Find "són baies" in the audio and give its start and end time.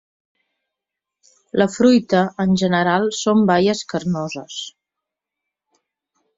3.19-3.87